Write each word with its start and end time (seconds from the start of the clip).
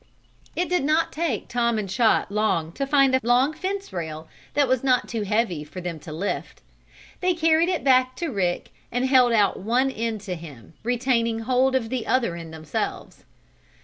It 0.55 0.67
did 0.67 0.83
not 0.83 1.11
take 1.11 1.47
Tom 1.47 1.77
and 1.77 1.87
Chot 1.87 2.31
long 2.31 2.71
to 2.71 2.87
find 2.87 3.13
a 3.13 3.19
long 3.21 3.53
fence 3.53 3.93
rail 3.93 4.27
that 4.55 4.67
was 4.67 4.83
not 4.83 5.07
too 5.07 5.21
heavy 5.21 5.63
for 5.63 5.79
them 5.79 5.99
to 5.99 6.11
lift. 6.11 6.63
They 7.19 7.35
carried 7.35 7.69
it 7.69 7.83
back 7.83 8.15
to 8.15 8.29
Rick 8.31 8.73
and 8.91 9.05
held 9.05 9.31
out 9.31 9.59
one 9.59 9.91
end 9.91 10.21
to 10.21 10.33
him, 10.33 10.73
retaining 10.81 11.41
hold 11.41 11.75
of 11.75 11.89
the 11.89 12.07
other 12.07 12.35
end 12.35 12.51
themselves. 12.51 13.25